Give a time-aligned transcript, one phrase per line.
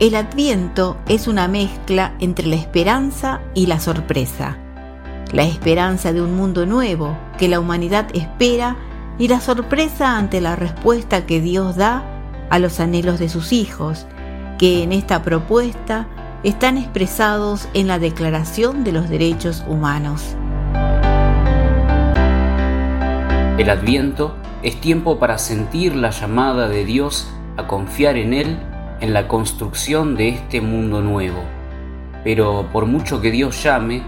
[0.00, 4.56] El adviento es una mezcla entre la esperanza y la sorpresa.
[5.32, 8.76] La esperanza de un mundo nuevo que la humanidad espera
[9.18, 12.04] y la sorpresa ante la respuesta que Dios da
[12.48, 14.06] a los anhelos de sus hijos,
[14.56, 16.06] que en esta propuesta
[16.44, 20.36] están expresados en la Declaración de los Derechos Humanos.
[23.58, 28.67] El adviento es tiempo para sentir la llamada de Dios a confiar en Él
[29.00, 31.42] en la construcción de este mundo nuevo.
[32.24, 34.02] Pero por mucho que Dios llame,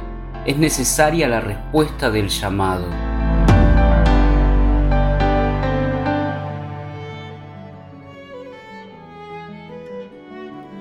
[0.46, 2.86] es necesaria la respuesta del llamado.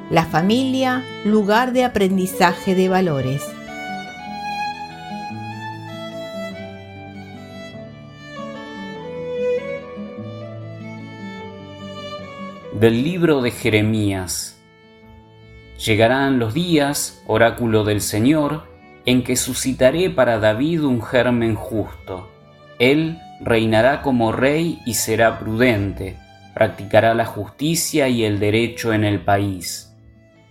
[0.10, 3.44] La familia, lugar de aprendizaje de valores.
[12.80, 14.58] Del libro de Jeremías.
[15.86, 18.70] Llegarán los días, oráculo del Señor,
[19.06, 22.32] en que suscitaré para David un germen justo.
[22.80, 26.16] Él reinará como rey y será prudente,
[26.54, 29.94] practicará la justicia y el derecho en el país.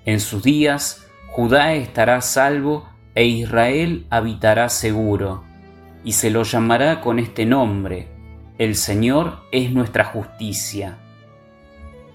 [0.04, 5.44] En sus días Judá estará salvo e Israel habitará seguro,
[6.04, 8.08] y se lo llamará con este nombre,
[8.58, 10.98] el Señor es nuestra justicia.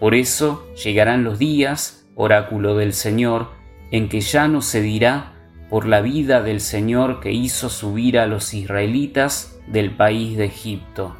[0.03, 3.51] Por eso llegarán los días, oráculo del Señor,
[3.89, 5.31] en que ya no se dirá
[5.69, 11.15] por la vida del Señor que hizo subir a los israelitas del país de Egipto,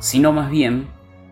[0.00, 0.88] sino más bien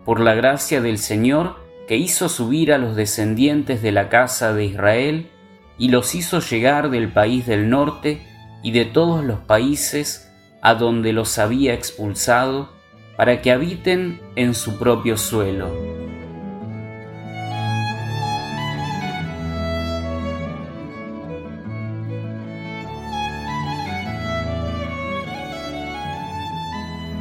[0.06, 4.64] por la gracia del Señor que hizo subir a los descendientes de la casa de
[4.64, 5.28] Israel
[5.77, 8.27] y los hizo llegar del país del norte
[8.62, 12.70] y de todos los países a donde los había expulsado,
[13.19, 15.97] para que habiten en su propio suelo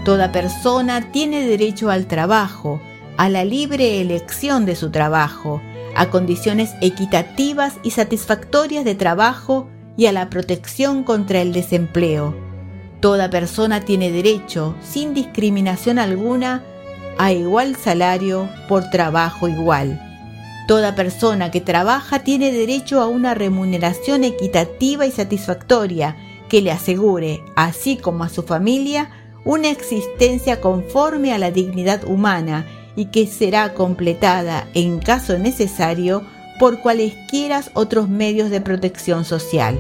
[0.08, 2.80] Toda persona tiene derecho al trabajo,
[3.18, 5.62] a la libre elección de su trabajo,
[5.98, 12.34] a condiciones equitativas y satisfactorias de trabajo y a la protección contra el desempleo.
[13.02, 16.64] Toda persona tiene derecho, sin discriminación alguna,
[17.18, 20.02] a igual salario por trabajo igual.
[20.70, 26.16] Toda persona que trabaja tiene derecho a una remuneración equitativa y satisfactoria
[26.48, 29.10] que le asegure, así como a su familia,
[29.48, 36.22] una existencia conforme a la dignidad humana y que será completada, en caso necesario,
[36.60, 39.80] por cualesquiera otros medios de protección social.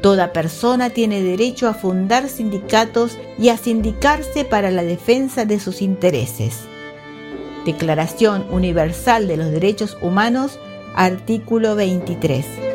[0.00, 5.82] Toda persona tiene derecho a fundar sindicatos y a sindicarse para la defensa de sus
[5.82, 6.60] intereses.
[7.66, 10.58] Declaración Universal de los Derechos Humanos,
[10.94, 12.67] artículo 23.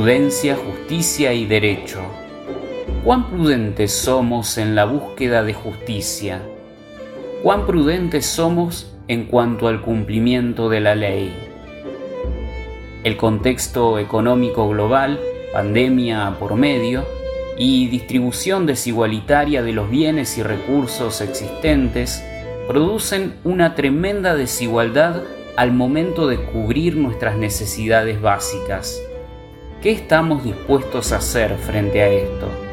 [0.00, 2.00] Prudencia, justicia y derecho.
[3.04, 6.40] ¿Cuán prudentes somos en la búsqueda de justicia?
[7.42, 11.34] ¿Cuán prudentes somos en cuanto al cumplimiento de la ley?
[13.04, 15.20] El contexto económico global,
[15.52, 17.04] pandemia por medio,
[17.58, 22.24] y distribución desigualitaria de los bienes y recursos existentes
[22.66, 25.24] producen una tremenda desigualdad
[25.58, 29.02] al momento de cubrir nuestras necesidades básicas.
[29.82, 32.69] ¿Qué estamos dispuestos a hacer frente a esto?